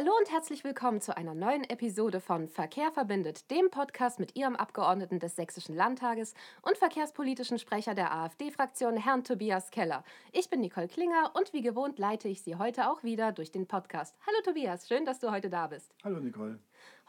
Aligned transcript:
Hallo 0.00 0.12
und 0.18 0.32
herzlich 0.32 0.64
willkommen 0.64 1.02
zu 1.02 1.14
einer 1.14 1.34
neuen 1.34 1.62
Episode 1.64 2.20
von 2.20 2.48
Verkehr 2.48 2.90
verbindet, 2.90 3.50
dem 3.50 3.70
Podcast 3.70 4.18
mit 4.18 4.34
Ihrem 4.34 4.56
Abgeordneten 4.56 5.18
des 5.18 5.36
Sächsischen 5.36 5.76
Landtages 5.76 6.32
und 6.62 6.78
verkehrspolitischen 6.78 7.58
Sprecher 7.58 7.94
der 7.94 8.10
AfD-Fraktion, 8.10 8.96
Herrn 8.96 9.24
Tobias 9.24 9.70
Keller. 9.70 10.02
Ich 10.32 10.48
bin 10.48 10.60
Nicole 10.60 10.88
Klinger 10.88 11.32
und 11.34 11.52
wie 11.52 11.60
gewohnt 11.60 11.98
leite 11.98 12.28
ich 12.28 12.40
Sie 12.40 12.56
heute 12.56 12.88
auch 12.88 13.02
wieder 13.02 13.32
durch 13.32 13.52
den 13.52 13.66
Podcast. 13.66 14.16
Hallo 14.26 14.38
Tobias, 14.42 14.88
schön, 14.88 15.04
dass 15.04 15.20
du 15.20 15.30
heute 15.30 15.50
da 15.50 15.66
bist. 15.66 15.92
Hallo 16.02 16.18
Nicole. 16.18 16.58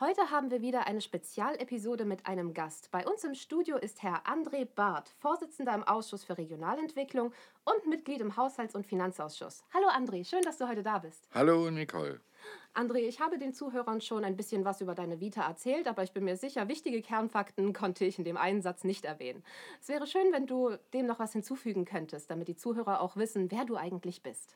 Heute 0.02 0.30
haben 0.30 0.52
wir 0.52 0.62
wieder 0.62 0.86
eine 0.86 1.00
Spezialepisode 1.00 2.04
mit 2.04 2.26
einem 2.26 2.54
Gast. 2.54 2.92
Bei 2.92 3.08
uns 3.08 3.24
im 3.24 3.36
Studio 3.36 3.78
ist 3.78 4.04
Herr 4.04 4.24
André 4.26 4.66
Barth, 4.66 5.14
Vorsitzender 5.20 5.74
im 5.76 5.86
Ausschuss 5.86 6.26
für 6.26 6.38
Regionalentwicklung 6.38 7.32
und 7.64 7.88
Mitglied 7.88 8.20
im 8.20 8.36
Haushalts- 8.36 8.76
und 8.76 8.86
Finanzausschuss. 8.86 9.64
Hallo 9.74 9.88
André, 9.88 10.28
schön, 10.28 10.42
dass 10.42 10.58
du 10.58 10.68
heute 10.68 10.84
da 10.84 11.00
bist. 11.00 11.30
Hallo 11.34 11.72
Nicole. 11.72 12.20
André, 12.74 13.00
ich 13.00 13.20
habe 13.20 13.38
den 13.38 13.54
Zuhörern 13.54 14.00
schon 14.00 14.24
ein 14.24 14.38
bisschen 14.38 14.64
was 14.64 14.80
über 14.80 14.96
deine 14.96 15.20
Vita 15.20 15.46
erzählt, 15.46 15.88
aber 15.88 16.04
ich 16.04 16.14
bin 16.14 16.24
mir 16.24 16.38
sicher, 16.38 16.70
wichtige 16.70 17.02
Kernfakten 17.02 17.74
konnte 17.74 18.06
ich 18.06 18.18
in 18.18 18.24
dem 18.24 18.38
einen 18.38 18.62
Satz 18.62 18.86
nicht 18.86 19.04
erwähnen. 19.04 19.44
Es 19.82 19.90
wäre 19.90 20.08
schön, 20.08 20.32
wenn 20.32 20.48
du 20.48 20.78
dem 20.94 21.06
noch 21.06 21.20
was 21.20 21.34
hinzufügen 21.34 21.84
könntest, 21.84 22.32
damit 22.32 22.48
die 22.48 22.56
Zuhörer 22.56 23.02
auch 23.02 23.18
wissen, 23.18 23.52
wer 23.52 23.66
du 23.66 23.76
eigentlich 23.76 24.24
bist. 24.24 24.56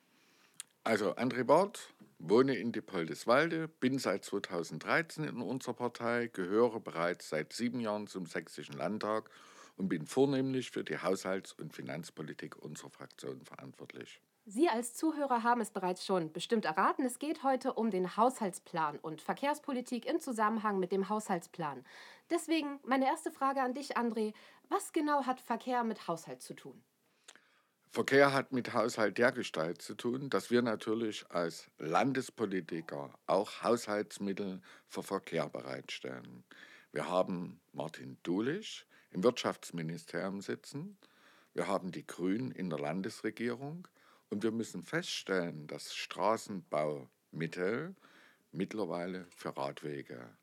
Also 0.85 1.13
André 1.15 1.43
Barth, 1.43 1.93
wohne 2.19 2.55
in 2.55 2.71
Diepoldeswalde, 2.71 3.67
bin 3.67 3.99
seit 3.99 4.23
2013 4.23 5.25
in 5.25 5.41
unserer 5.41 5.73
Partei, 5.73 6.27
gehöre 6.27 6.79
bereits 6.79 7.29
seit 7.29 7.51
sieben 7.51 7.81
Jahren 7.81 8.07
zum 8.07 8.25
Sächsischen 8.27 8.77
Landtag 8.77 9.29
und 9.75 9.89
bin 9.89 10.05
vornehmlich 10.05 10.71
für 10.71 10.85
die 10.85 10.99
Haushalts- 10.99 11.51
und 11.51 11.73
Finanzpolitik 11.73 12.55
unserer 12.55 12.91
Fraktion 12.91 13.41
verantwortlich. 13.43 14.21
Sie 14.47 14.69
als 14.69 14.93
Zuhörer 14.93 15.41
haben 15.41 15.61
es 15.61 15.71
bereits 15.71 16.05
schon 16.05 16.31
bestimmt 16.31 16.65
erraten. 16.65 17.03
Es 17.03 17.17
geht 17.17 17.41
heute 17.41 17.73
um 17.73 17.89
den 17.89 18.15
Haushaltsplan 18.15 18.99
und 18.99 19.19
Verkehrspolitik 19.19 20.05
im 20.05 20.19
Zusammenhang 20.19 20.77
mit 20.77 20.91
dem 20.91 21.09
Haushaltsplan. 21.09 21.83
Deswegen 22.29 22.79
meine 22.83 23.05
erste 23.05 23.31
Frage 23.31 23.61
an 23.61 23.73
dich, 23.73 23.97
André. 23.97 24.35
Was 24.69 24.93
genau 24.93 25.25
hat 25.25 25.41
Verkehr 25.41 25.83
mit 25.83 26.07
Haushalt 26.07 26.43
zu 26.43 26.53
tun? 26.53 26.83
Verkehr 27.89 28.33
hat 28.33 28.51
mit 28.51 28.71
Haushalt 28.73 29.17
dergestalt 29.17 29.81
zu 29.81 29.95
tun, 29.95 30.29
dass 30.29 30.51
wir 30.51 30.61
natürlich 30.61 31.25
als 31.31 31.71
Landespolitiker 31.79 33.17
auch 33.25 33.63
Haushaltsmittel 33.63 34.61
für 34.87 35.01
Verkehr 35.01 35.49
bereitstellen. 35.49 36.43
Wir 36.91 37.09
haben 37.09 37.59
Martin 37.73 38.19
Dulich 38.21 38.85
im 39.09 39.23
Wirtschaftsministerium 39.23 40.41
sitzen, 40.41 40.99
wir 41.55 41.67
haben 41.67 41.91
die 41.93 42.05
Grünen 42.05 42.51
in 42.51 42.69
der 42.69 42.79
Landesregierung 42.79 43.87
und 44.29 44.43
wir 44.43 44.51
müssen 44.51 44.83
feststellen, 44.83 45.67
dass 45.67 45.95
Straßenbaumittel 45.95 47.95
mittlerweile 48.51 49.25
für 49.29 49.55
Radwege 49.55 50.37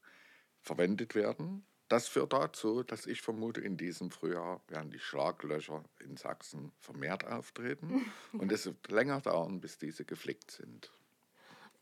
verwendet 0.60 1.14
werden 1.14 1.66
das 1.92 2.08
führt 2.08 2.32
dazu, 2.32 2.82
dass 2.82 3.04
ich 3.04 3.20
vermute, 3.20 3.60
in 3.60 3.76
diesem 3.76 4.10
Frühjahr 4.10 4.62
werden 4.68 4.90
die 4.90 4.98
Schlaglöcher 4.98 5.84
in 6.00 6.16
Sachsen 6.16 6.72
vermehrt 6.78 7.26
auftreten 7.26 8.10
und 8.32 8.50
es 8.50 8.64
wird 8.64 8.90
länger 8.90 9.20
dauern, 9.20 9.60
bis 9.60 9.76
diese 9.76 10.06
geflickt 10.06 10.52
sind. 10.52 10.90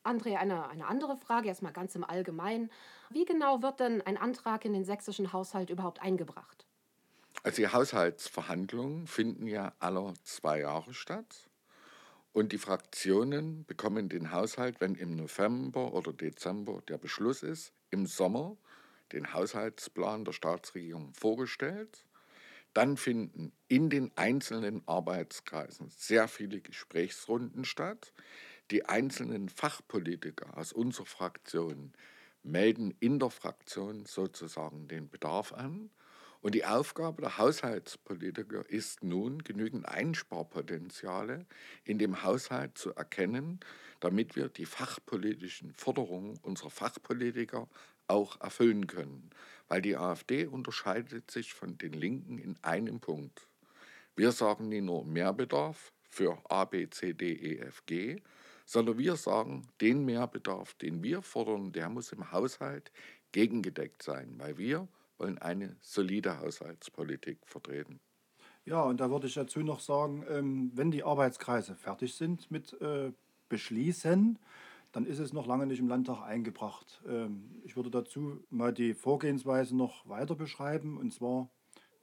André, 0.02 0.34
eine, 0.34 0.68
eine 0.68 0.88
andere 0.88 1.16
Frage, 1.16 1.46
erstmal 1.46 1.72
ganz 1.72 1.94
im 1.94 2.02
Allgemeinen. 2.02 2.72
Wie 3.10 3.24
genau 3.24 3.62
wird 3.62 3.78
denn 3.78 4.02
ein 4.02 4.16
Antrag 4.16 4.64
in 4.64 4.72
den 4.72 4.84
sächsischen 4.84 5.32
Haushalt 5.32 5.70
überhaupt 5.70 6.02
eingebracht? 6.02 6.66
Also 7.44 7.62
die 7.62 7.68
Haushaltsverhandlungen 7.68 9.06
finden 9.06 9.46
ja 9.46 9.74
alle 9.78 10.14
zwei 10.24 10.58
Jahre 10.58 10.92
statt. 10.92 11.48
Und 12.32 12.52
die 12.52 12.58
Fraktionen 12.58 13.64
bekommen 13.64 14.08
den 14.08 14.30
Haushalt, 14.30 14.80
wenn 14.80 14.94
im 14.94 15.16
November 15.16 15.92
oder 15.92 16.12
Dezember 16.12 16.80
der 16.88 16.98
Beschluss 16.98 17.42
ist, 17.42 17.72
im 17.90 18.06
Sommer 18.06 18.56
den 19.12 19.32
Haushaltsplan 19.32 20.24
der 20.24 20.32
Staatsregierung 20.32 21.12
vorgestellt. 21.12 22.06
Dann 22.72 22.96
finden 22.96 23.52
in 23.66 23.90
den 23.90 24.12
einzelnen 24.16 24.86
Arbeitskreisen 24.86 25.90
sehr 25.90 26.28
viele 26.28 26.60
Gesprächsrunden 26.60 27.64
statt. 27.64 28.12
Die 28.70 28.84
einzelnen 28.84 29.48
Fachpolitiker 29.48 30.56
aus 30.56 30.72
unserer 30.72 31.06
Fraktion 31.06 31.92
melden 32.44 32.94
in 33.00 33.18
der 33.18 33.30
Fraktion 33.30 34.06
sozusagen 34.06 34.86
den 34.86 35.08
Bedarf 35.08 35.52
an. 35.52 35.90
Und 36.40 36.54
die 36.54 36.64
Aufgabe 36.64 37.20
der 37.20 37.36
Haushaltspolitiker 37.36 38.68
ist 38.68 39.04
nun, 39.04 39.44
genügend 39.44 39.86
Einsparpotenziale 39.86 41.46
in 41.84 41.98
dem 41.98 42.22
Haushalt 42.22 42.78
zu 42.78 42.94
erkennen, 42.94 43.60
damit 44.00 44.36
wir 44.36 44.48
die 44.48 44.64
fachpolitischen 44.64 45.74
Forderungen 45.74 46.38
unserer 46.42 46.70
Fachpolitiker 46.70 47.68
auch 48.06 48.40
erfüllen 48.40 48.86
können. 48.86 49.30
Weil 49.68 49.82
die 49.82 49.96
AfD 49.96 50.46
unterscheidet 50.46 51.30
sich 51.30 51.52
von 51.52 51.76
den 51.76 51.92
Linken 51.92 52.38
in 52.38 52.56
einem 52.62 53.00
Punkt. 53.00 53.46
Wir 54.16 54.32
sagen 54.32 54.68
nicht 54.68 54.84
nur 54.84 55.04
Mehrbedarf 55.04 55.92
für 56.08 56.38
A, 56.48 56.64
B, 56.64 56.88
C, 56.88 57.12
D, 57.12 57.32
E, 57.32 57.58
F, 57.58 57.84
G, 57.86 58.20
sondern 58.64 58.98
wir 58.98 59.16
sagen, 59.16 59.68
den 59.80 60.04
Mehrbedarf, 60.04 60.74
den 60.74 61.02
wir 61.02 61.22
fordern, 61.22 61.72
der 61.72 61.88
muss 61.88 62.12
im 62.12 62.32
Haushalt 62.32 62.90
gegengedeckt 63.32 64.02
sein, 64.02 64.34
weil 64.38 64.58
wir 64.58 64.88
wollen 65.20 65.38
eine 65.38 65.76
solide 65.80 66.40
Haushaltspolitik 66.40 67.38
vertreten. 67.46 68.00
Ja, 68.64 68.82
und 68.82 69.00
da 69.00 69.10
würde 69.10 69.26
ich 69.26 69.34
dazu 69.34 69.60
noch 69.60 69.80
sagen, 69.80 70.24
ähm, 70.28 70.70
wenn 70.74 70.90
die 70.90 71.04
Arbeitskreise 71.04 71.76
fertig 71.76 72.14
sind 72.14 72.50
mit 72.50 72.72
äh, 72.80 73.12
Beschließen, 73.48 74.38
dann 74.92 75.06
ist 75.06 75.18
es 75.18 75.32
noch 75.32 75.46
lange 75.46 75.66
nicht 75.66 75.78
im 75.78 75.88
Landtag 75.88 76.22
eingebracht. 76.22 77.02
Ähm, 77.06 77.60
ich 77.64 77.76
würde 77.76 77.90
dazu 77.90 78.44
mal 78.50 78.72
die 78.72 78.94
Vorgehensweise 78.94 79.76
noch 79.76 80.08
weiter 80.08 80.34
beschreiben. 80.34 80.98
Und 80.98 81.12
zwar 81.12 81.48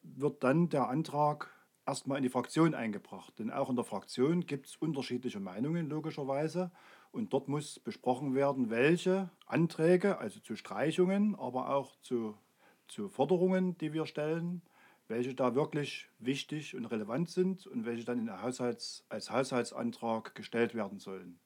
wird 0.04 0.44
dann 0.44 0.70
der 0.70 0.88
Antrag 0.88 1.52
erstmal 1.86 2.18
in 2.18 2.24
die 2.24 2.30
Fraktion 2.30 2.74
eingebracht. 2.74 3.40
Denn 3.40 3.52
auch 3.52 3.70
in 3.70 3.76
der 3.76 3.86
Fraktion 3.86 4.46
gibt 4.46 4.68
es 4.68 4.76
unterschiedliche 4.76 5.40
Meinungen, 5.40 5.90
logischerweise. 5.90 6.72
Und 7.12 7.34
dort 7.34 7.48
muss 7.48 7.80
besprochen 7.80 8.36
werden, 8.36 8.70
welche 8.70 9.30
Anträge, 9.46 10.18
also 10.18 10.40
zu 10.40 10.56
Streichungen, 10.56 11.36
aber 11.36 11.70
auch 11.70 11.96
zu, 12.02 12.36
zu 12.88 13.10
Forderungen, 13.10 13.78
die 13.78 13.94
wir 13.94 14.06
stellen, 14.06 14.62
welche 15.08 15.34
da 15.34 15.56
wirklich 15.56 16.10
wichtig 16.20 16.76
und 16.76 16.86
relevant 16.86 17.30
sind 17.30 17.66
und 17.68 17.86
welche 17.86 18.06
dann 18.06 18.20
in 18.20 18.42
Haushalts, 18.42 19.06
als 19.10 19.32
Haushaltsantrag 19.32 20.36
gestellt 20.36 20.76
werden 20.76 21.00
sollen. 21.00 21.40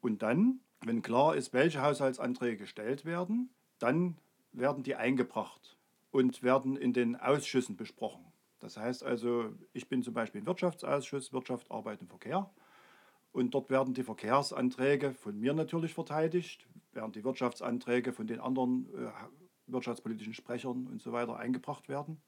Und 0.00 0.22
dann, 0.22 0.60
wenn 0.80 1.02
klar 1.02 1.34
ist, 1.34 1.52
welche 1.52 1.82
Haushaltsanträge 1.82 2.58
gestellt 2.58 3.04
werden, 3.04 3.50
dann 3.78 4.18
werden 4.52 4.82
die 4.82 4.94
eingebracht 4.94 5.76
und 6.10 6.42
werden 6.42 6.76
in 6.76 6.92
den 6.92 7.16
Ausschüssen 7.16 7.76
besprochen. 7.76 8.24
Das 8.60 8.76
heißt 8.76 9.02
also, 9.02 9.52
ich 9.72 9.88
bin 9.88 10.02
zum 10.02 10.14
Beispiel 10.14 10.40
im 10.40 10.46
Wirtschaftsausschuss, 10.46 11.32
Wirtschaft, 11.32 11.70
Arbeit 11.70 12.00
und 12.00 12.08
Verkehr. 12.08 12.50
Und 13.32 13.52
dort 13.52 13.68
werden 13.68 13.94
die 13.94 14.04
Verkehrsanträge 14.04 15.12
von 15.12 15.38
mir 15.38 15.54
natürlich 15.54 15.92
verteidigt, 15.92 16.66
während 16.92 17.16
die 17.16 17.24
Wirtschaftsanträge 17.24 18.12
von 18.12 18.28
den 18.28 18.40
anderen 18.40 18.86
äh, 18.94 19.10
wirtschaftspolitischen 19.66 20.34
Sprechern 20.34 20.86
und 20.86 21.02
so 21.02 21.12
weiter 21.12 21.36
eingebracht 21.36 21.88
werden. 21.88 22.20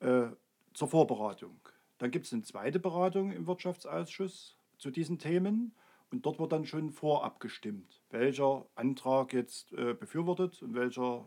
Äh, 0.00 0.28
zur 0.74 0.88
Vorberatung. 0.88 1.60
Dann 1.98 2.10
gibt 2.10 2.26
es 2.26 2.32
eine 2.32 2.42
zweite 2.42 2.80
Beratung 2.80 3.32
im 3.32 3.46
Wirtschaftsausschuss 3.46 4.56
zu 4.78 4.90
diesen 4.90 5.18
Themen. 5.18 5.74
Und 6.10 6.26
dort 6.26 6.38
wird 6.38 6.52
dann 6.52 6.66
schon 6.66 6.90
vorab 6.90 7.40
gestimmt, 7.40 8.02
welcher 8.10 8.66
Antrag 8.74 9.32
jetzt 9.32 9.72
äh, 9.72 9.94
befürwortet 9.94 10.62
und 10.62 10.74
welcher 10.74 11.26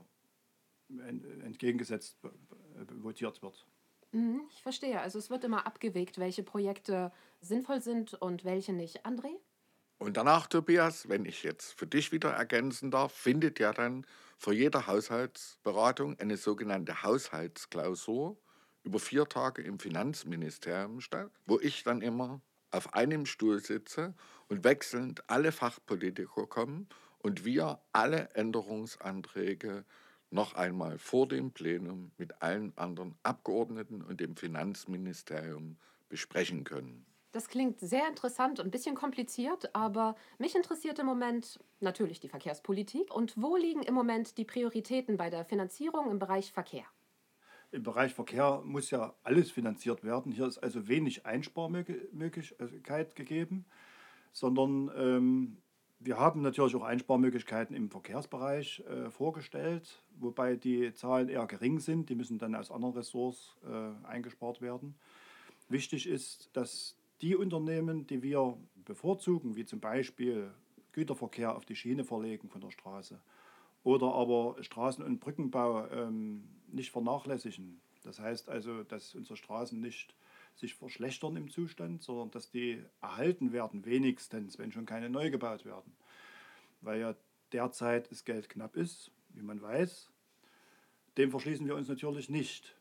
entgegengesetzt 1.44 2.20
votiert 3.02 3.42
wird. 3.42 3.66
Mhm, 4.12 4.44
ich 4.52 4.62
verstehe. 4.62 5.02
Also 5.02 5.18
es 5.18 5.30
wird 5.30 5.44
immer 5.44 5.66
abgewegt, 5.66 6.20
welche 6.20 6.44
Projekte 6.44 7.12
sinnvoll 7.42 7.82
sind 7.82 8.14
und 8.14 8.46
welche 8.46 8.74
nicht. 8.74 9.06
André? 9.06 9.32
Und 9.98 10.18
danach, 10.18 10.48
Tobias, 10.48 11.10
wenn 11.10 11.26
ich 11.26 11.44
jetzt 11.44 11.74
für 11.74 11.88
dich 11.88 12.12
wieder 12.12 12.32
ergänzen 12.32 12.92
darf, 12.92 13.14
findet 13.14 13.60
ja 13.60 13.74
dann 13.74 14.06
vor 14.38 14.54
jeder 14.54 14.88
Haushaltsberatung 14.88 16.20
eine 16.20 16.38
sogenannte 16.38 17.04
Haushaltsklausur 17.04 18.38
über 18.84 19.00
vier 19.00 19.28
Tage 19.28 19.62
im 19.62 19.80
Finanzministerium 19.80 21.02
statt, 21.02 21.32
wo 21.46 21.60
ich 21.60 21.84
dann 21.84 22.02
immer 22.02 22.42
auf 22.72 22.94
einem 22.94 23.26
Stuhl 23.26 23.60
sitze 23.60 24.14
und 24.48 24.64
wechselnd 24.64 25.30
alle 25.30 25.52
Fachpolitiker 25.52 26.46
kommen 26.46 26.88
und 27.20 27.46
wir 27.46 27.82
alle 27.94 28.30
Änderungsanträge 28.36 29.86
noch 30.30 30.54
einmal 30.54 31.00
vor 31.00 31.28
dem 31.28 31.52
Plenum 31.52 32.12
mit 32.18 32.42
allen 32.42 32.78
anderen 32.78 33.16
Abgeordneten 33.24 34.02
und 34.02 34.20
dem 34.20 34.36
Finanzministerium 34.36 35.78
besprechen 36.10 36.64
können. 36.64 37.06
Das 37.36 37.50
klingt 37.50 37.82
sehr 37.82 38.08
interessant 38.08 38.62
und 38.62 38.68
ein 38.68 38.72
bisschen 38.72 38.96
kompliziert, 38.96 39.76
aber 39.76 40.16
mich 40.38 40.56
interessiert 40.56 41.00
im 41.00 41.06
Moment 41.06 41.60
natürlich 41.82 42.22
die 42.22 42.30
Verkehrspolitik. 42.30 43.14
Und 43.14 43.34
wo 43.36 43.58
liegen 43.58 43.84
im 43.84 43.94
Moment 43.94 44.38
die 44.38 44.46
Prioritäten 44.46 45.18
bei 45.18 45.30
der 45.30 45.44
Finanzierung 45.44 46.10
im 46.10 46.18
Bereich 46.18 46.54
Verkehr? 46.54 46.86
Im 47.72 47.84
Bereich 47.84 48.14
Verkehr 48.14 48.62
muss 48.64 48.90
ja 48.90 49.14
alles 49.24 49.52
finanziert 49.52 50.02
werden. 50.06 50.32
Hier 50.32 50.48
ist 50.48 50.60
also 50.60 50.88
wenig 50.88 51.26
Einsparmöglichkeit 51.26 53.18
gegeben, 53.18 53.66
sondern 54.32 54.90
ähm, 54.96 55.58
Wir 56.00 56.18
haben 56.18 56.42
natürlich 56.42 56.76
auch 56.76 56.84
Einsparmöglichkeiten 56.84 57.76
im 57.76 57.90
Verkehrsbereich 57.90 58.82
äh, 58.82 59.10
vorgestellt, 59.10 60.04
wobei 60.20 60.56
die 60.56 60.94
Zahlen 60.94 61.28
eher 61.28 61.48
gering 61.48 61.80
sind. 61.80 62.10
Die 62.10 62.16
müssen 62.16 62.38
dann 62.38 62.56
aus 62.56 62.72
anderen 62.72 62.96
Ressorts 62.96 63.58
äh, 63.66 64.06
eingespart 64.06 64.62
werden. 64.62 64.96
Wichtig 65.68 66.08
ist, 66.08 66.50
dass 66.54 66.96
die 67.22 67.36
Unternehmen, 67.36 68.08
die 68.08 68.22
wir 68.22 68.58
bevorzugen, 68.86 69.56
wie 69.56 69.66
zum 69.66 69.80
Beispiel 69.80 70.52
Güterverkehr 70.92 71.56
auf 71.56 71.66
die 71.66 71.76
Schiene 71.76 72.04
verlegen 72.04 72.50
von 72.50 72.62
der 72.62 72.72
Straße 72.72 73.20
oder 73.84 74.14
aber 74.14 74.56
Straßen- 74.62 75.04
und 75.04 75.20
Brückenbau 75.20 75.88
ähm, 75.90 76.44
nicht 76.68 76.92
vernachlässigen. 76.92 77.80
Das 78.04 78.20
heißt 78.20 78.50
also, 78.50 78.84
dass 78.84 79.16
unsere 79.16 79.38
Straßen 79.38 79.80
nicht 79.80 80.16
sich 80.56 80.74
verschlechtern 80.74 81.36
im 81.36 81.50
Zustand, 81.50 82.02
sondern 82.02 82.32
dass 82.32 82.50
die 82.50 82.82
erhalten 83.02 83.52
werden, 83.52 83.86
wenigstens, 83.86 84.58
wenn 84.58 84.72
schon 84.72 84.86
keine 84.86 85.10
neu 85.10 85.30
gebaut 85.30 85.66
werden. 85.66 85.94
Weil 86.82 87.00
ja 87.00 87.16
derzeit 87.52 88.10
das 88.10 88.26
Geld 88.26 88.50
knapp 88.50 88.76
ist, 88.76 89.12
wie 89.30 89.42
man 89.42 89.62
weiß. 89.62 90.12
Dem 91.18 91.32
verschließen 91.32 91.66
wir 91.68 91.76
uns 91.76 91.88
natürlich 91.88 92.30
nicht. 92.30 92.76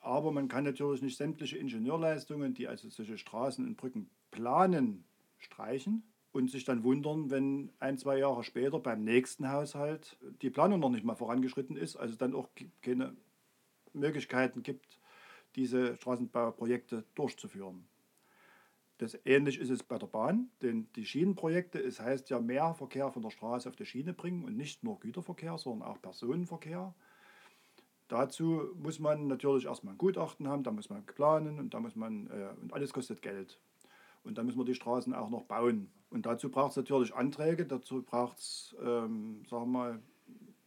Aber 0.00 0.32
man 0.32 0.48
kann 0.48 0.64
natürlich 0.64 1.02
nicht 1.02 1.16
sämtliche 1.16 1.58
Ingenieurleistungen, 1.58 2.54
die 2.54 2.68
also 2.68 2.88
solche 2.88 3.18
Straßen 3.18 3.66
und 3.66 3.76
Brücken 3.76 4.10
planen, 4.30 5.04
streichen 5.38 6.02
und 6.32 6.50
sich 6.50 6.64
dann 6.64 6.84
wundern, 6.84 7.30
wenn 7.30 7.70
ein, 7.80 7.98
zwei 7.98 8.18
Jahre 8.18 8.44
später 8.44 8.78
beim 8.78 9.04
nächsten 9.04 9.50
Haushalt 9.50 10.16
die 10.42 10.50
Planung 10.50 10.80
noch 10.80 10.90
nicht 10.90 11.04
mal 11.04 11.16
vorangeschritten 11.16 11.76
ist, 11.76 11.96
also 11.96 12.16
dann 12.16 12.34
auch 12.34 12.48
keine 12.82 13.16
Möglichkeiten 13.92 14.62
gibt, 14.62 15.00
diese 15.56 15.96
Straßenbauprojekte 15.96 17.04
durchzuführen. 17.14 17.86
Das 18.98 19.18
ähnlich 19.24 19.58
ist 19.58 19.70
es 19.70 19.82
bei 19.82 19.98
der 19.98 20.06
Bahn, 20.06 20.50
denn 20.60 20.88
die 20.94 21.06
Schienenprojekte, 21.06 21.78
es 21.78 22.00
heißt 22.00 22.28
ja 22.28 22.38
mehr 22.38 22.74
Verkehr 22.74 23.10
von 23.10 23.22
der 23.22 23.30
Straße 23.30 23.68
auf 23.68 23.76
die 23.76 23.86
Schiene 23.86 24.12
bringen 24.12 24.44
und 24.44 24.56
nicht 24.56 24.84
nur 24.84 25.00
Güterverkehr, 25.00 25.56
sondern 25.56 25.88
auch 25.88 26.00
Personenverkehr. 26.02 26.94
Dazu 28.10 28.72
muss 28.82 28.98
man 28.98 29.28
natürlich 29.28 29.66
erstmal 29.66 29.94
ein 29.94 29.98
Gutachten 29.98 30.48
haben, 30.48 30.64
da 30.64 30.72
muss 30.72 30.90
man 30.90 31.06
planen 31.06 31.60
und 31.60 31.74
da 31.74 31.78
muss 31.78 31.94
man, 31.94 32.26
äh, 32.26 32.48
und 32.60 32.72
alles 32.72 32.92
kostet 32.92 33.22
Geld. 33.22 33.60
Und 34.24 34.36
da 34.36 34.42
müssen 34.42 34.58
wir 34.58 34.64
die 34.64 34.74
Straßen 34.74 35.14
auch 35.14 35.30
noch 35.30 35.44
bauen. 35.44 35.92
Und 36.10 36.26
dazu 36.26 36.50
braucht 36.50 36.72
es 36.72 36.76
natürlich 36.76 37.14
Anträge, 37.14 37.66
dazu 37.66 38.02
braucht 38.02 38.38
es, 38.38 38.74
ähm, 38.82 39.44
sagen 39.48 39.62
wir 39.62 39.66
mal, 39.66 40.02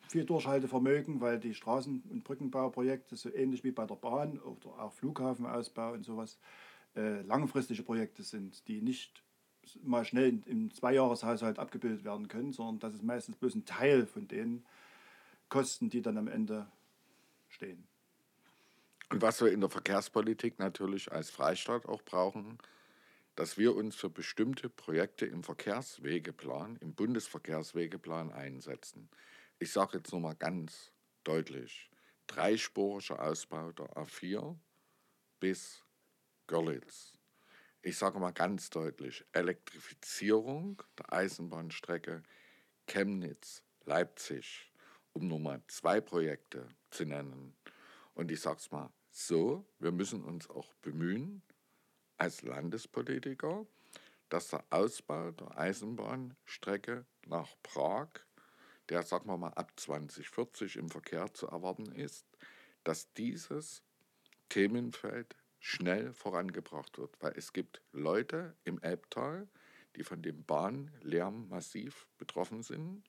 viel 0.07 0.23
Durchhaltevermögen, 0.23 1.19
weil 1.19 1.37
die 1.37 1.53
Straßen- 1.53 2.09
und 2.09 2.23
Brückenbauprojekte, 2.23 3.17
so 3.17 3.29
ähnlich 3.33 3.65
wie 3.65 3.71
bei 3.71 3.85
der 3.85 3.95
Bahn 3.95 4.39
oder 4.39 4.81
auch 4.81 4.93
Flughafenausbau 4.93 5.91
und 5.91 6.05
sowas, 6.05 6.39
äh, 6.95 7.23
langfristige 7.23 7.83
Projekte 7.83 8.23
sind, 8.23 8.65
die 8.69 8.81
nicht 8.81 9.21
mal 9.83 10.05
schnell 10.05 10.41
im 10.45 10.73
Zweijahreshaushalt 10.73 11.59
abgebildet 11.59 12.05
werden 12.05 12.29
können, 12.29 12.53
sondern 12.53 12.79
das 12.79 12.93
ist 12.93 13.03
meistens 13.03 13.35
bloß 13.35 13.55
ein 13.55 13.65
Teil 13.65 14.05
von 14.05 14.29
den 14.29 14.63
Kosten, 15.49 15.89
die 15.89 16.01
dann 16.01 16.17
am 16.17 16.29
Ende 16.29 16.67
stehen. 17.53 17.87
Und 19.09 19.21
was 19.21 19.41
wir 19.41 19.51
in 19.51 19.61
der 19.61 19.69
Verkehrspolitik 19.69 20.59
natürlich 20.59 21.11
als 21.11 21.29
Freistaat 21.29 21.85
auch 21.85 22.01
brauchen, 22.01 22.57
dass 23.35 23.57
wir 23.57 23.75
uns 23.75 23.95
für 23.95 24.09
bestimmte 24.09 24.69
Projekte 24.69 25.25
im 25.25 25.43
Verkehrswegeplan, 25.43 26.77
im 26.77 26.93
Bundesverkehrswegeplan 26.93 28.31
einsetzen. 28.31 29.09
Ich 29.59 29.71
sage 29.71 29.97
jetzt 29.97 30.11
nochmal 30.13 30.35
ganz 30.35 30.91
deutlich, 31.23 31.89
dreispuriger 32.27 33.21
Ausbau 33.21 33.71
der 33.71 33.87
A4 33.95 34.55
bis 35.39 35.83
Görlitz. 36.47 37.13
Ich 37.81 37.97
sage 37.97 38.19
mal 38.19 38.31
ganz 38.31 38.69
deutlich, 38.69 39.25
Elektrifizierung 39.33 40.81
der 40.97 41.11
Eisenbahnstrecke 41.13 42.23
Chemnitz-Leipzig, 42.87 44.71
um 45.13 45.27
nur 45.27 45.39
mal 45.39 45.61
zwei 45.67 46.01
Projekte 46.01 46.67
zu 46.93 47.05
nennen. 47.05 47.55
Und 48.13 48.31
ich 48.31 48.41
sage 48.41 48.57
es 48.57 48.71
mal 48.71 48.91
so, 49.11 49.65
wir 49.79 49.91
müssen 49.91 50.23
uns 50.23 50.49
auch 50.49 50.73
bemühen, 50.75 51.41
als 52.17 52.41
Landespolitiker, 52.43 53.65
dass 54.29 54.49
der 54.49 54.63
Ausbau 54.69 55.31
der 55.31 55.57
Eisenbahnstrecke 55.57 57.05
nach 57.25 57.49
Prag 57.63 58.09
der, 58.89 59.03
sagen 59.03 59.27
wir 59.27 59.37
mal, 59.37 59.53
ab 59.53 59.71
2040 59.77 60.75
im 60.75 60.89
Verkehr 60.89 61.33
zu 61.33 61.47
erwarten 61.47 61.91
ist, 61.91 62.25
dass 62.83 63.13
dieses 63.13 63.81
Themenfeld 64.49 65.35
schnell 65.59 66.13
vorangebracht 66.13 66.97
wird, 66.97 67.15
weil 67.21 67.33
es 67.37 67.53
gibt 67.53 67.81
Leute 67.93 68.55
im 68.65 68.81
Elbtal, 68.81 69.47
die 69.95 70.03
von 70.03 70.21
dem 70.21 70.43
Bahnlärm 70.43 71.47
massiv 71.47 72.07
betroffen 72.17 72.63
sind. 72.63 73.03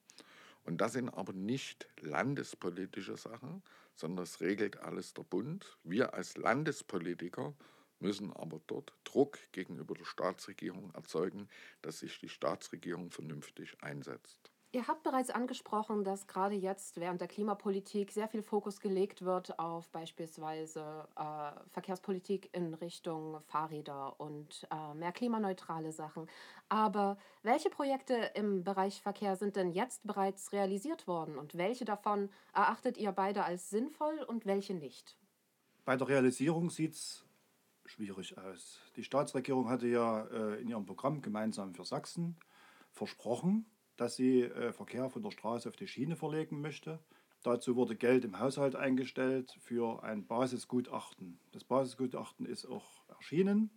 Und 0.64 0.78
das 0.78 0.94
sind 0.94 1.10
aber 1.10 1.32
nicht 1.32 1.86
landespolitische 2.00 3.16
Sachen, 3.16 3.62
sondern 3.94 4.24
das 4.24 4.40
regelt 4.40 4.78
alles 4.78 5.14
der 5.14 5.22
Bund. 5.22 5.78
Wir 5.84 6.14
als 6.14 6.36
Landespolitiker 6.36 7.54
müssen 8.00 8.32
aber 8.32 8.60
dort 8.66 8.92
Druck 9.04 9.38
gegenüber 9.52 9.94
der 9.94 10.04
Staatsregierung 10.04 10.92
erzeugen, 10.94 11.48
dass 11.82 12.00
sich 12.00 12.18
die 12.18 12.28
Staatsregierung 12.28 13.10
vernünftig 13.10 13.76
einsetzt. 13.82 14.53
Ihr 14.74 14.88
habt 14.88 15.04
bereits 15.04 15.30
angesprochen, 15.30 16.02
dass 16.02 16.26
gerade 16.26 16.56
jetzt 16.56 16.98
während 16.98 17.20
der 17.20 17.28
Klimapolitik 17.28 18.10
sehr 18.10 18.26
viel 18.26 18.42
Fokus 18.42 18.80
gelegt 18.80 19.24
wird 19.24 19.56
auf 19.56 19.88
beispielsweise 19.90 21.06
äh, 21.14 21.52
Verkehrspolitik 21.70 22.48
in 22.52 22.74
Richtung 22.74 23.40
Fahrräder 23.46 24.18
und 24.18 24.66
äh, 24.72 24.94
mehr 24.94 25.12
klimaneutrale 25.12 25.92
Sachen. 25.92 26.26
Aber 26.68 27.18
welche 27.44 27.70
Projekte 27.70 28.14
im 28.34 28.64
Bereich 28.64 29.00
Verkehr 29.00 29.36
sind 29.36 29.54
denn 29.54 29.70
jetzt 29.70 30.04
bereits 30.04 30.50
realisiert 30.50 31.06
worden 31.06 31.38
und 31.38 31.56
welche 31.56 31.84
davon 31.84 32.28
erachtet 32.52 32.98
ihr 32.98 33.12
beide 33.12 33.44
als 33.44 33.70
sinnvoll 33.70 34.24
und 34.26 34.44
welche 34.44 34.74
nicht? 34.74 35.16
Bei 35.84 35.96
der 35.96 36.08
Realisierung 36.08 36.68
sieht 36.68 36.94
es 36.94 37.24
schwierig 37.84 38.36
aus. 38.38 38.80
Die 38.96 39.04
Staatsregierung 39.04 39.68
hatte 39.68 39.86
ja 39.86 40.24
äh, 40.24 40.60
in 40.60 40.68
ihrem 40.68 40.84
Programm 40.84 41.22
gemeinsam 41.22 41.76
für 41.76 41.84
Sachsen 41.84 42.36
versprochen, 42.90 43.66
dass 43.96 44.16
sie 44.16 44.42
äh, 44.42 44.72
Verkehr 44.72 45.08
von 45.10 45.22
der 45.22 45.30
Straße 45.30 45.68
auf 45.68 45.76
die 45.76 45.86
Schiene 45.86 46.16
verlegen 46.16 46.60
möchte. 46.60 46.98
Dazu 47.42 47.76
wurde 47.76 47.94
Geld 47.94 48.24
im 48.24 48.38
Haushalt 48.38 48.74
eingestellt 48.74 49.56
für 49.60 50.02
ein 50.02 50.26
Basisgutachten. 50.26 51.38
Das 51.52 51.64
Basisgutachten 51.64 52.46
ist 52.46 52.66
auch 52.66 53.02
erschienen 53.08 53.70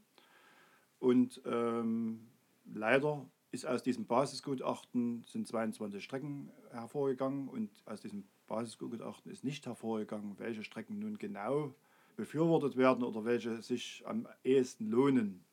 und 1.00 1.42
ähm, 1.46 2.28
leider 2.66 3.30
ist 3.52 3.66
aus 3.66 3.84
diesem 3.84 4.06
Basisgutachten 4.08 5.24
sind 5.28 5.48
22 5.48 6.04
Strecken 6.04 6.52
hervorgegangen 6.72 7.48
und 7.48 7.70
aus 7.86 8.02
diesem 8.02 8.26
Basisgutachten 8.48 9.32
ist 9.32 9.44
nicht 9.44 9.66
hervorgegangen, 9.66 10.40
welche 10.40 10.64
Strecken 10.64 11.00
nun 11.00 11.18
genau 11.18 11.74
befürwortet 12.16 12.78
werden 12.78 13.04
oder 13.04 13.26
welche 13.26 13.62
sich 13.62 14.04
am 14.06 14.28
ehesten 14.44 14.90
lohnen. 14.90 15.46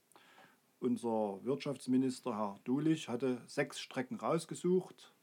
Unser 0.85 1.43
Wirtschaftsminister 1.45 2.37
Herr 2.37 2.61
Dulich 2.64 3.09
hatte 3.09 3.41
sechs 3.47 3.81
Strecken 3.81 4.19
rausgesucht. 4.19 5.14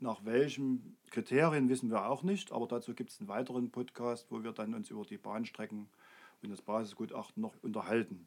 Nach 0.00 0.24
welchen 0.24 0.96
Kriterien 1.10 1.68
wissen 1.68 1.90
wir 1.90 2.08
auch 2.08 2.22
nicht, 2.22 2.52
aber 2.52 2.66
dazu 2.66 2.94
gibt 2.94 3.10
es 3.10 3.20
einen 3.20 3.28
weiteren 3.28 3.70
Podcast, 3.70 4.28
wo 4.30 4.42
wir 4.42 4.52
dann 4.52 4.72
uns 4.72 4.88
über 4.88 5.04
die 5.04 5.18
Bahnstrecken 5.18 5.90
und 6.40 6.48
das 6.48 6.62
Basisgutachten 6.62 7.42
noch 7.42 7.54
unterhalten. 7.62 8.26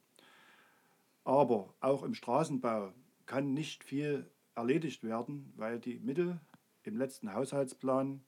Aber 1.23 1.73
auch 1.79 2.03
im 2.03 2.13
Straßenbau 2.13 2.93
kann 3.25 3.55
nicht 3.55 3.83
viel 3.83 4.29
erledigt 4.53 5.03
werden, 5.03 5.51
weil 5.55 5.79
die 5.79 5.97
Mittel 5.97 6.39
im 6.83 6.95
letzten 6.95 7.33
Haushaltsplan 7.33 8.21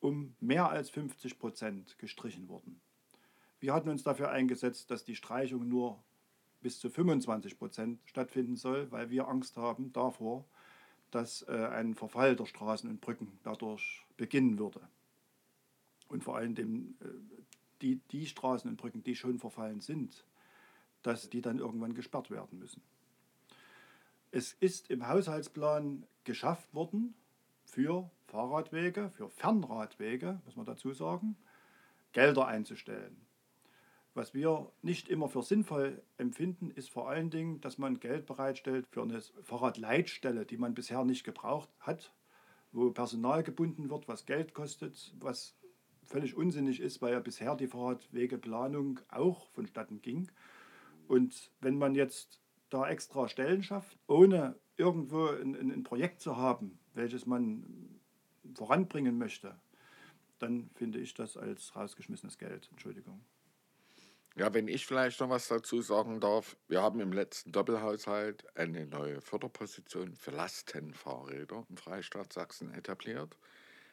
um 0.00 0.34
mehr 0.40 0.68
als 0.68 0.90
50 0.90 1.38
Prozent 1.38 1.96
gestrichen 1.98 2.48
wurden. 2.48 2.80
Wir 3.60 3.72
hatten 3.72 3.88
uns 3.88 4.02
dafür 4.02 4.30
eingesetzt, 4.30 4.90
dass 4.90 5.04
die 5.04 5.14
Streichung 5.14 5.68
nur 5.68 6.02
bis 6.66 6.80
zu 6.80 6.90
25 6.90 7.60
Prozent 7.60 8.00
stattfinden 8.06 8.56
soll, 8.56 8.90
weil 8.90 9.08
wir 9.08 9.28
Angst 9.28 9.56
haben 9.56 9.92
davor, 9.92 10.44
dass 11.12 11.42
äh, 11.42 11.52
ein 11.52 11.94
Verfall 11.94 12.34
der 12.34 12.46
Straßen 12.46 12.90
und 12.90 13.00
Brücken 13.00 13.38
dadurch 13.44 14.04
beginnen 14.16 14.58
würde. 14.58 14.80
Und 16.08 16.24
vor 16.24 16.36
allem 16.36 16.56
dem, 16.56 16.96
äh, 17.00 17.04
die, 17.82 18.00
die 18.10 18.26
Straßen 18.26 18.68
und 18.68 18.78
Brücken, 18.78 19.04
die 19.04 19.14
schon 19.14 19.38
verfallen 19.38 19.80
sind, 19.80 20.24
dass 21.04 21.30
die 21.30 21.40
dann 21.40 21.60
irgendwann 21.60 21.94
gesperrt 21.94 22.32
werden 22.32 22.58
müssen. 22.58 22.82
Es 24.32 24.52
ist 24.54 24.90
im 24.90 25.06
Haushaltsplan 25.06 26.04
geschafft 26.24 26.74
worden, 26.74 27.14
für 27.64 28.10
Fahrradwege, 28.26 29.10
für 29.10 29.30
Fernradwege, 29.30 30.40
muss 30.44 30.56
man 30.56 30.66
dazu 30.66 30.92
sagen, 30.92 31.36
Gelder 32.10 32.48
einzustellen. 32.48 33.25
Was 34.16 34.32
wir 34.32 34.72
nicht 34.80 35.10
immer 35.10 35.28
für 35.28 35.42
sinnvoll 35.42 36.02
empfinden, 36.16 36.70
ist 36.70 36.88
vor 36.88 37.10
allen 37.10 37.28
Dingen, 37.28 37.60
dass 37.60 37.76
man 37.76 38.00
Geld 38.00 38.24
bereitstellt 38.24 38.86
für 38.90 39.02
eine 39.02 39.20
Fahrradleitstelle, 39.42 40.46
die 40.46 40.56
man 40.56 40.72
bisher 40.72 41.04
nicht 41.04 41.22
gebraucht 41.22 41.68
hat, 41.80 42.14
wo 42.72 42.90
Personal 42.92 43.42
gebunden 43.42 43.90
wird, 43.90 44.08
was 44.08 44.24
Geld 44.24 44.54
kostet, 44.54 45.14
was 45.20 45.54
völlig 46.02 46.34
unsinnig 46.34 46.80
ist, 46.80 47.02
weil 47.02 47.12
ja 47.12 47.20
bisher 47.20 47.56
die 47.56 47.66
Fahrradwegeplanung 47.66 49.00
auch 49.10 49.50
vonstatten 49.50 50.00
ging. 50.00 50.30
Und 51.08 51.52
wenn 51.60 51.76
man 51.76 51.94
jetzt 51.94 52.40
da 52.70 52.88
extra 52.88 53.28
Stellen 53.28 53.62
schafft, 53.62 53.98
ohne 54.06 54.58
irgendwo 54.78 55.26
ein, 55.26 55.54
ein, 55.54 55.82
Projekt 55.82 56.22
zu 56.22 56.38
haben, 56.38 56.78
welches 56.94 57.26
man 57.26 58.00
voranbringen 58.54 59.18
möchte, 59.18 59.60
dann 60.38 60.70
finde 60.72 61.00
ich 61.00 61.12
das 61.12 61.36
als 61.36 61.76
rausgeschmissenes 61.76 62.38
Geld. 62.38 62.68
Entschuldigung. 62.70 63.20
Ja, 64.38 64.52
wenn 64.52 64.68
ich 64.68 64.84
vielleicht 64.84 65.20
noch 65.20 65.30
was 65.30 65.48
dazu 65.48 65.80
sagen 65.80 66.20
darf. 66.20 66.58
Wir 66.68 66.82
haben 66.82 67.00
im 67.00 67.10
letzten 67.10 67.52
Doppelhaushalt 67.52 68.44
eine 68.54 68.86
neue 68.86 69.22
Förderposition 69.22 70.14
für 70.14 70.30
Lastenfahrräder 70.30 71.64
im 71.70 71.76
Freistaat 71.78 72.34
Sachsen 72.34 72.70
etabliert. 72.74 73.38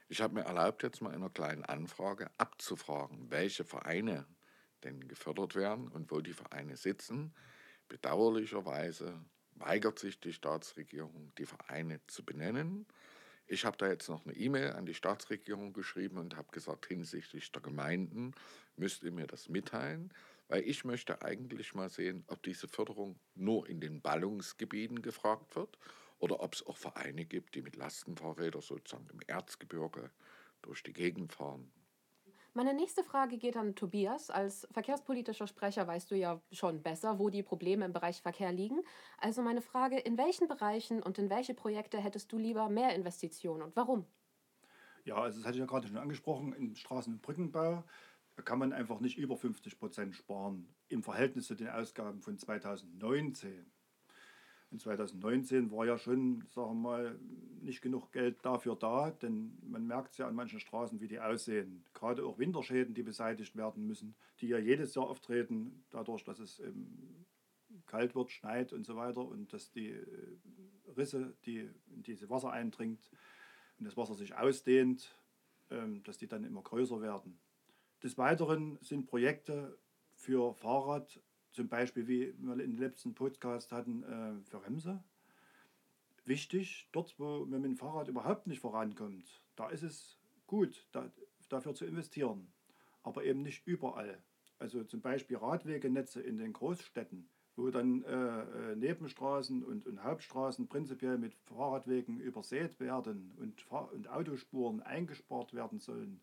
Ich 0.09 0.21
habe 0.21 0.33
mir 0.33 0.41
erlaubt, 0.41 0.83
jetzt 0.83 1.01
mal 1.01 1.11
in 1.11 1.21
einer 1.21 1.29
kleinen 1.29 1.63
Anfrage 1.63 2.29
abzufragen, 2.37 3.31
welche 3.31 3.63
Vereine 3.63 4.25
denn 4.83 5.07
gefördert 5.07 5.55
werden 5.55 5.87
und 5.87 6.11
wo 6.11 6.19
die 6.19 6.33
Vereine 6.33 6.75
sitzen. 6.75 7.33
Bedauerlicherweise 7.87 9.23
weigert 9.55 9.97
sich 9.97 10.19
die 10.19 10.33
Staatsregierung, 10.33 11.31
die 11.37 11.45
Vereine 11.45 12.01
zu 12.07 12.25
benennen. 12.25 12.85
Ich 13.45 13.65
habe 13.65 13.77
da 13.77 13.87
jetzt 13.87 14.09
noch 14.09 14.25
eine 14.25 14.35
E-Mail 14.35 14.73
an 14.73 14.85
die 14.85 14.93
Staatsregierung 14.93 15.71
geschrieben 15.71 16.17
und 16.17 16.35
habe 16.35 16.49
gesagt, 16.51 16.87
hinsichtlich 16.87 17.51
der 17.51 17.61
Gemeinden 17.61 18.33
müsst 18.75 19.03
ihr 19.03 19.11
mir 19.11 19.27
das 19.27 19.49
mitteilen, 19.49 20.13
weil 20.47 20.63
ich 20.63 20.85
möchte 20.85 21.21
eigentlich 21.21 21.73
mal 21.73 21.89
sehen, 21.89 22.23
ob 22.27 22.43
diese 22.43 22.67
Förderung 22.67 23.19
nur 23.35 23.67
in 23.69 23.79
den 23.81 24.01
Ballungsgebieten 24.01 25.01
gefragt 25.01 25.55
wird 25.55 25.77
oder 26.19 26.41
ob 26.41 26.53
es 26.55 26.65
auch 26.65 26.77
Vereine 26.77 27.25
gibt, 27.25 27.55
die 27.55 27.61
mit 27.61 27.75
Lastenfahrrädern 27.75 28.61
sozusagen 28.61 29.07
im 29.09 29.19
Erzgebirge 29.27 30.11
durch 30.61 30.83
die 30.83 30.93
Gegend 30.93 31.33
fahren. 31.33 31.73
Meine 32.53 32.73
nächste 32.73 33.03
Frage 33.03 33.37
geht 33.37 33.55
an 33.57 33.75
Tobias. 33.75 34.29
Als 34.29 34.67
verkehrspolitischer 34.71 35.47
Sprecher 35.47 35.87
weißt 35.87 36.09
du 36.11 36.15
ja 36.15 36.41
schon 36.51 36.81
besser, 36.83 37.17
wo 37.19 37.29
die 37.29 37.43
Probleme 37.43 37.85
im 37.85 37.93
Bereich 37.93 38.21
Verkehr 38.21 38.51
liegen. 38.51 38.81
Also 39.17 39.41
meine 39.41 39.61
Frage, 39.61 39.99
in 39.99 40.17
welchen 40.17 40.47
Bereichen 40.47 41.01
und 41.03 41.17
in 41.17 41.29
welche 41.29 41.53
Projekte 41.55 41.97
hättest 41.99 42.31
du 42.31 42.37
lieber 42.37 42.69
mehr 42.69 42.95
Investitionen 42.95 43.61
und 43.63 43.75
warum? 43.75 44.07
Ja, 45.05 45.15
also 45.15 45.37
das 45.39 45.45
hatte 45.45 45.55
ich 45.57 45.59
ja 45.59 45.65
gerade 45.65 45.87
schon 45.87 45.97
angesprochen, 45.97 46.53
im 46.53 46.75
Straßen- 46.75 47.13
und 47.13 47.21
Brückenbau 47.21 47.83
kann 48.41 48.59
man 48.59 48.73
einfach 48.73 48.99
nicht 48.99 49.17
über 49.17 49.37
50 49.37 49.77
Prozent 49.77 50.15
sparen 50.15 50.67
im 50.89 51.03
Verhältnis 51.03 51.47
zu 51.47 51.55
den 51.55 51.69
Ausgaben 51.69 52.21
von 52.21 52.37
2019. 52.37 53.71
In 54.71 54.79
2019 54.79 55.69
war 55.69 55.85
ja 55.85 55.99
schon, 55.99 56.47
sagen 56.49 56.69
wir 56.69 56.89
mal, 56.89 57.19
nicht 57.61 57.81
genug 57.81 58.11
Geld 58.11 58.43
dafür 58.43 58.75
da, 58.75 59.11
denn 59.11 59.55
man 59.61 59.85
merkt 59.85 60.13
es 60.13 60.17
ja 60.17 60.27
an 60.27 60.33
manchen 60.33 60.59
Straßen, 60.59 60.99
wie 60.99 61.07
die 61.07 61.19
aussehen. 61.19 61.85
Gerade 61.93 62.25
auch 62.25 62.39
Winterschäden, 62.39 62.95
die 62.95 63.03
beseitigt 63.03 63.55
werden 63.55 63.85
müssen, 63.85 64.15
die 64.41 64.47
ja 64.47 64.57
jedes 64.57 64.95
Jahr 64.95 65.07
auftreten, 65.07 65.85
dadurch, 65.91 66.23
dass 66.23 66.39
es 66.39 66.59
ähm, 66.59 67.23
kalt 67.85 68.15
wird, 68.15 68.31
schneit 68.31 68.73
und 68.73 68.83
so 68.83 68.95
weiter 68.95 69.23
und 69.23 69.53
dass 69.53 69.71
die 69.71 69.91
äh, 69.91 70.37
Risse, 70.97 71.35
die 71.45 71.69
in 71.93 72.01
diese 72.01 72.29
Wasser 72.31 72.51
eindringt 72.51 73.11
und 73.77 73.85
das 73.85 73.95
Wasser 73.95 74.15
sich 74.15 74.35
ausdehnt, 74.35 75.15
ähm, 75.69 76.01
dass 76.03 76.17
die 76.17 76.27
dann 76.27 76.43
immer 76.43 76.63
größer 76.63 76.99
werden. 76.99 77.39
Des 78.03 78.17
Weiteren 78.17 78.77
sind 78.81 79.05
Projekte 79.05 79.77
für 80.13 80.53
Fahrrad 80.53 81.21
zum 81.51 81.69
Beispiel, 81.69 82.05
wie 82.09 82.33
wir 82.37 82.53
in 82.59 82.71
den 82.71 82.77
letzten 82.77 83.15
Podcast 83.15 83.71
hatten, 83.71 84.03
äh, 84.03 84.43
für 84.43 84.61
Remse. 84.65 85.01
Wichtig, 86.25 86.89
dort, 86.91 87.17
wo 87.17 87.45
man 87.45 87.61
mit 87.61 87.71
dem 87.71 87.77
Fahrrad 87.77 88.09
überhaupt 88.09 88.45
nicht 88.45 88.59
vorankommt, 88.59 89.41
da 89.55 89.69
ist 89.69 89.83
es 89.83 90.19
gut, 90.47 90.85
da, 90.91 91.09
dafür 91.47 91.75
zu 91.75 91.85
investieren. 91.85 92.51
Aber 93.03 93.23
eben 93.23 93.41
nicht 93.41 93.65
überall. 93.65 94.21
Also 94.59 94.83
zum 94.83 94.99
Beispiel 94.99 95.37
Radwegenetze 95.37 96.21
in 96.21 96.37
den 96.37 96.51
Großstädten, 96.51 97.29
wo 97.55 97.69
dann 97.69 98.03
äh, 98.03 98.71
äh 98.71 98.75
Nebenstraßen 98.75 99.63
und, 99.63 99.85
und, 99.85 100.03
Hauptstraßen 100.03 100.67
prinzipiell 100.67 101.17
mit 101.17 101.35
Fahrradwegen 101.35 102.19
übersät 102.19 102.81
werden 102.81 103.33
und, 103.37 103.65
und 103.71 104.09
Autospuren 104.09 104.81
eingespart 104.81 105.53
werden 105.53 105.79
sollen 105.79 106.19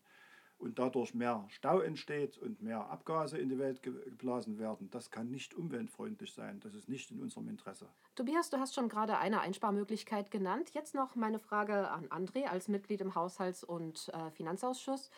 und 0.61 0.79
dadurch 0.79 1.13
mehr 1.13 1.45
Stau 1.49 1.79
entsteht 1.79 2.37
und 2.37 2.61
mehr 2.61 2.89
Abgase 2.89 3.37
in 3.37 3.49
die 3.49 3.59
Welt 3.59 3.81
geblasen 3.83 4.59
werden, 4.59 4.89
das 4.91 5.11
kann 5.11 5.29
nicht 5.29 5.53
umweltfreundlich 5.53 6.33
sein. 6.33 6.59
Das 6.61 6.73
ist 6.73 6.87
nicht 6.87 7.11
in 7.11 7.19
unserem 7.19 7.47
Interesse. 7.49 7.87
Tobias, 8.15 8.49
du 8.49 8.57
hast 8.57 8.75
schon 8.75 8.89
gerade 8.89 9.17
eine 9.17 9.41
Einsparmöglichkeit 9.41 10.31
genannt. 10.31 10.71
Jetzt 10.73 10.95
noch 10.95 11.15
meine 11.15 11.39
Frage 11.39 11.89
an 11.89 12.07
André 12.07 12.45
als 12.45 12.67
Mitglied 12.67 13.01
im 13.01 13.15
Haushalts- 13.15 13.63
und 13.63 14.09
äh, 14.13 14.31
Finanzausschuss. 14.31 15.09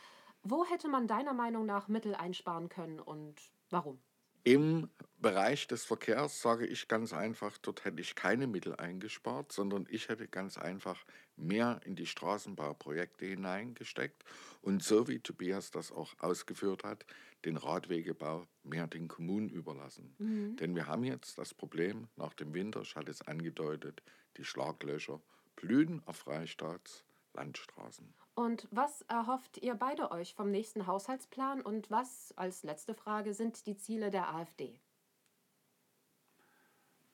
Wo 0.44 0.66
hätte 0.66 0.90
man 0.90 1.08
deiner 1.08 1.34
Meinung 1.34 1.66
nach 1.66 1.88
Mittel 1.88 2.16
einsparen 2.16 2.70
können 2.70 3.00
und 3.00 3.36
warum? 3.70 4.00
Im 4.44 4.90
Bereich 5.20 5.68
des 5.68 5.86
Verkehrs 5.86 6.42
sage 6.42 6.68
ich 6.68 6.90
ganz 6.90 7.14
einfach, 7.14 7.58
dort 7.60 7.86
hätte 7.86 8.02
ich 8.02 8.14
keine 8.14 8.46
Mittel 8.46 8.76
eingespart, 8.76 9.54
sondern 9.54 9.88
ich 9.90 10.10
hätte 10.10 10.28
ganz 10.28 10.58
einfach 10.58 11.06
mehr 11.38 11.80
in 11.86 11.96
die 11.96 12.06
Straßenbauprojekte 12.06 13.26
hineingesteckt 13.26 14.26
und 14.62 14.84
so 14.84 15.08
wie 15.08 15.20
Tobias 15.20 15.72
das 15.72 15.94
auch 15.94 16.14
ausgeführt 16.20 16.84
hat, 16.84 17.06
den 17.46 17.56
Radwegebau 17.56 18.46
mehr 18.64 18.88
den 18.88 19.08
Kommunen 19.08 19.48
überlassen. 19.48 20.14
Mhm. 20.18 20.58
Denn 20.58 20.76
wir 20.76 20.88
haben 20.88 21.06
jetzt 21.06 21.38
das 21.38 21.54
Problem 21.54 22.10
nach 22.18 22.34
dem 22.34 22.54
Winter, 22.54 22.82
ich 22.82 22.98
hatte 22.98 23.12
es 23.12 23.22
angedeutet, 23.22 24.04
die 24.36 24.44
Schlaglöcher 24.44 25.22
blühen 25.56 26.02
auf 26.06 26.18
Freistaats 26.18 27.06
Landstraßen. 27.34 28.14
Und 28.36 28.68
was 28.72 29.04
erhofft 29.04 29.60
ihr 29.60 29.76
beide 29.76 30.12
euch 30.12 30.34
vom 30.34 30.50
nächsten 30.50 30.88
Haushaltsplan 30.88 31.62
und 31.62 31.92
was, 31.92 32.34
als 32.36 32.64
letzte 32.64 32.96
Frage, 32.96 33.34
sind 33.34 33.68
die 33.68 33.78
Ziele 33.78 34.10
der 34.10 34.34
AfD? 34.34 34.80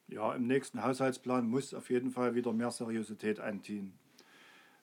Ja, 0.08 0.34
im 0.34 0.48
nächsten 0.48 0.82
Haushaltsplan 0.82 1.48
muss 1.48 1.74
auf 1.74 1.90
jeden 1.90 2.12
Fall 2.12 2.36
wieder 2.36 2.54
mehr 2.54 2.72
Seriosität 2.72 3.40
einziehen. 3.40 3.94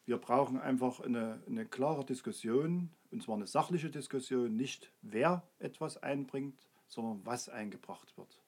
Wir 0.04 0.18
brauchen 0.18 0.60
einfach 0.60 1.00
eine, 1.00 1.42
eine 1.48 1.66
klare 1.66 2.04
Diskussion, 2.04 2.90
und 3.10 3.22
zwar 3.22 3.36
eine 3.36 3.46
sachliche 3.46 3.90
Diskussion, 3.90 4.54
nicht 4.54 4.92
wer 5.02 5.42
etwas 5.58 6.00
einbringt, 6.00 6.68
sondern 6.86 7.24
was 7.24 7.48
eingebracht 7.48 8.16
wird. 8.16 8.40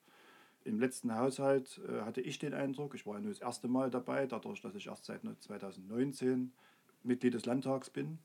Im 0.63 0.79
letzten 0.79 1.15
Haushalt 1.15 1.81
äh, 1.87 2.01
hatte 2.01 2.21
ich 2.21 2.39
den 2.39 2.53
Eindruck, 2.53 2.93
ich 2.93 3.05
war 3.05 3.15
ja 3.15 3.21
nur 3.21 3.31
das 3.31 3.41
erste 3.41 3.67
Mal 3.67 3.89
dabei, 3.89 4.27
dadurch, 4.27 4.61
dass 4.61 4.75
ich 4.75 4.87
erst 4.87 5.05
seit 5.05 5.21
2019 5.23 6.53
Mitglied 7.03 7.33
des 7.33 7.45
Landtags 7.45 7.89
bin. 7.89 8.19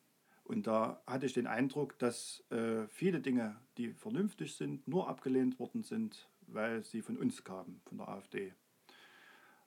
Und 0.44 0.66
da 0.66 1.02
hatte 1.06 1.26
ich 1.26 1.32
den 1.32 1.46
Eindruck, 1.46 1.98
dass 1.98 2.44
äh, 2.50 2.86
viele 2.88 3.20
Dinge, 3.20 3.56
die 3.78 3.92
vernünftig 3.92 4.56
sind, 4.56 4.86
nur 4.86 5.08
abgelehnt 5.08 5.58
worden 5.58 5.82
sind, 5.82 6.28
weil 6.46 6.84
sie 6.84 7.00
von 7.00 7.16
uns 7.16 7.44
kamen, 7.44 7.80
von 7.86 7.98
der 7.98 8.08
AfD. 8.08 8.52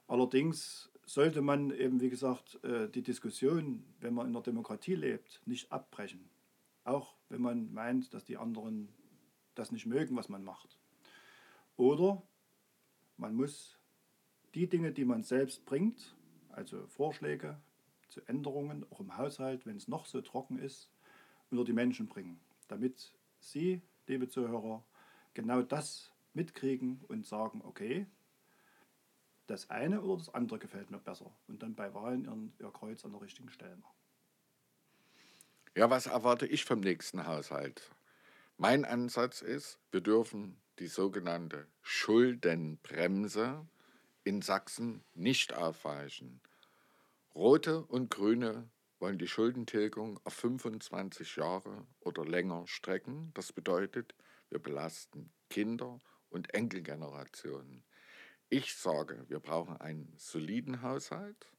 Allerdings 0.07 0.91
sollte 1.05 1.41
man 1.41 1.71
eben, 1.71 1.99
wie 1.99 2.09
gesagt, 2.09 2.63
äh, 2.63 2.89
die 2.89 3.01
Diskussion, 3.01 3.83
wenn 3.99 4.13
man 4.13 4.27
in 4.27 4.33
der 4.33 4.43
Demokratie 4.43 4.95
lebt, 4.95 5.41
nicht 5.45 5.71
abbrechen. 5.71 6.29
Auch 6.83 7.15
wenn 7.29 7.41
man 7.41 7.73
meint, 7.73 8.13
dass 8.13 8.23
die 8.23 8.37
anderen 8.37 8.89
das 9.55 9.71
nicht 9.71 9.85
mögen, 9.85 10.15
was 10.15 10.29
man 10.29 10.43
macht. 10.43 10.77
Oder 11.75 12.21
man 13.17 13.35
muss 13.35 13.79
die 14.53 14.67
Dinge, 14.67 14.91
die 14.91 15.05
man 15.05 15.23
selbst 15.23 15.65
bringt, 15.65 16.15
also 16.49 16.87
Vorschläge, 16.87 17.59
zu 18.17 18.27
Änderungen, 18.27 18.86
auch 18.89 19.00
im 19.00 19.15
Haushalt, 19.15 19.65
wenn 19.65 19.77
es 19.77 19.88
noch 19.88 20.05
so 20.05 20.21
trocken 20.21 20.57
ist, 20.57 20.89
unter 21.51 21.63
die 21.63 21.74
Menschen 21.74 22.07
bringen, 22.07 22.39
damit 22.67 23.13
Sie, 23.39 23.81
liebe 24.07 24.27
Zuhörer, 24.27 24.83
genau 25.36 25.62
das 25.62 26.12
mitkriegen 26.33 27.03
und 27.07 27.25
sagen, 27.27 27.62
okay, 27.63 28.07
das 29.45 29.69
eine 29.69 30.01
oder 30.01 30.17
das 30.17 30.33
andere 30.33 30.57
gefällt 30.57 30.89
mir 30.89 30.97
besser 30.97 31.31
und 31.47 31.62
dann 31.62 31.75
bei 31.75 31.93
Wahlen 31.93 32.25
ihren, 32.25 32.53
ihr 32.59 32.71
Kreuz 32.71 33.05
an 33.05 33.12
der 33.12 33.21
richtigen 33.21 33.51
Stelle 33.51 33.75
machen. 33.77 33.95
Ja, 35.75 35.89
was 35.91 36.07
erwarte 36.07 36.47
ich 36.47 36.65
vom 36.65 36.79
nächsten 36.79 37.27
Haushalt? 37.27 37.91
Mein 38.57 38.83
Ansatz 38.83 39.43
ist, 39.43 39.79
wir 39.91 40.01
dürfen 40.01 40.59
die 40.79 40.88
sogenannte 40.88 41.67
Schuldenbremse 41.83 43.67
in 44.24 44.41
Sachsen 44.41 45.03
nicht 45.13 45.53
aufweichen. 45.53 46.41
Rote 47.38 47.86
und 47.86 48.10
Grüne 48.10 48.70
wollen 48.98 49.20
die 49.20 49.27
Schuldentilgung 49.27 50.20
auf 50.24 50.34
25 50.34 51.36
Jahre 51.36 51.86
oder 52.00 52.25
länger 52.25 52.65
strecken. 52.65 53.29
Das 53.36 53.53
bedeutet, 53.53 54.15
wir 54.50 54.58
belasten 54.58 55.32
Kinder 55.48 56.00
und 56.29 56.56
Enkelgenerationen. 56.56 57.84
Ich 58.50 58.74
sage, 58.74 59.24
wir 59.27 59.39
brauchen 59.39 59.77
einen 59.77 60.15
soliden 60.17 60.82
Haushalt. 60.82 61.53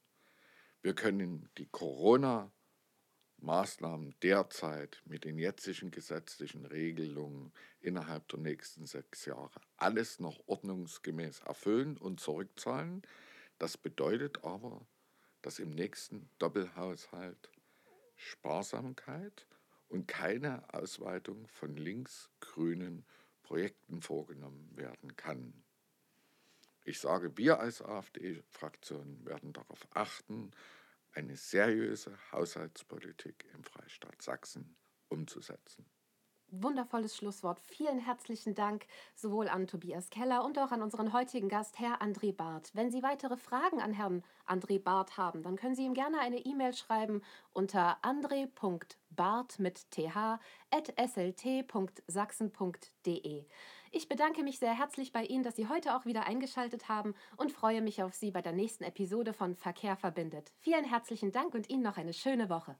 Wir 0.81 0.95
können 0.95 1.49
die 1.57 1.67
Corona-Maßnahmen 1.67 4.15
derzeit 4.21 5.01
mit 5.05 5.23
den 5.23 5.39
jetzigen 5.39 5.91
gesetzlichen 5.91 6.65
Regelungen 6.65 7.53
innerhalb 7.79 8.27
der 8.27 8.39
nächsten 8.39 8.85
sechs 8.85 9.23
Jahre 9.23 9.61
alles 9.77 10.19
noch 10.19 10.45
ordnungsgemäß 10.45 11.39
erfüllen 11.39 11.97
und 11.97 12.19
zurückzahlen. 12.19 13.01
Das 13.59 13.77
bedeutet 13.77 14.43
aber, 14.43 14.85
dass 15.41 15.59
im 15.59 15.69
nächsten 15.69 16.29
Doppelhaushalt 16.39 17.51
Sparsamkeit 18.15 19.47
und 19.87 20.07
keine 20.07 20.73
Ausweitung 20.73 21.47
von 21.47 21.75
links-grünen 21.75 23.05
Projekten 23.43 24.01
vorgenommen 24.01 24.69
werden 24.75 25.15
kann. 25.15 25.63
ich 26.85 26.99
sage, 26.99 27.37
wir 27.37 27.59
als 27.59 27.81
AfD-Fraktion 27.81 29.25
werden 29.25 29.53
darauf 29.53 29.87
achten, 29.91 30.51
eine 31.13 31.35
seriöse 31.35 32.17
Haushaltspolitik 32.31 33.45
im 33.53 33.63
Freistaat 33.63 34.21
Sachsen 34.21 34.75
umzusetzen. 35.07 35.85
Wundervolles 36.51 37.15
Schlusswort. 37.15 37.59
Vielen 37.59 37.99
herzlichen 37.99 38.55
Dank 38.55 38.85
sowohl 39.15 39.47
an 39.47 39.67
Tobias 39.67 40.09
Keller 40.09 40.43
und 40.43 40.57
auch 40.59 40.71
an 40.71 40.81
unseren 40.81 41.13
heutigen 41.13 41.49
Gast, 41.49 41.79
Herr 41.79 42.01
André 42.01 42.33
Barth. 42.33 42.71
Wenn 42.73 42.91
Sie 42.91 43.03
weitere 43.03 43.37
Fragen 43.37 43.81
an 43.81 43.93
Herrn 43.93 44.23
André 44.47 44.81
Barth 44.81 45.17
haben, 45.17 45.43
dann 45.43 45.55
können 45.55 45.75
Sie 45.75 45.85
ihm 45.85 45.93
gerne 45.93 46.19
eine 46.19 46.39
E-Mail 46.39 46.73
schreiben 46.73 47.21
unter 47.53 47.97
andre.barth 48.03 49.59
mit 49.59 49.91
th 49.91 50.15
at 50.71 50.93
slt.sachsen.de. 50.97 51.75
Ich 53.91 54.07
bedanke 54.07 54.43
mich 54.43 54.59
sehr 54.59 54.77
herzlich 54.77 55.11
bei 55.11 55.23
Ihnen, 55.23 55.43
dass 55.43 55.55
Sie 55.55 55.67
heute 55.67 55.95
auch 55.95 56.05
wieder 56.05 56.27
eingeschaltet 56.27 56.89
haben 56.89 57.15
und 57.37 57.51
freue 57.51 57.81
mich 57.81 58.03
auf 58.03 58.13
Sie 58.13 58.29
bei 58.31 58.41
der 58.41 58.53
nächsten 58.53 58.83
Episode 58.83 59.33
von 59.33 59.55
Verkehr 59.55 59.95
verbindet. 59.95 60.51
Vielen 60.59 60.85
herzlichen 60.85 61.31
Dank 61.31 61.55
und 61.55 61.69
Ihnen 61.69 61.83
noch 61.83 61.97
eine 61.97 62.13
schöne 62.13 62.49
Woche. 62.49 62.77